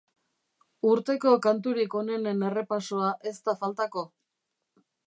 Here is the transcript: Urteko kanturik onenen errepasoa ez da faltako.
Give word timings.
Urteko 0.91 1.33
kanturik 1.47 1.99
onenen 2.01 2.43
errepasoa 2.49 3.13
ez 3.35 3.39
da 3.51 3.57
faltako. 3.63 4.09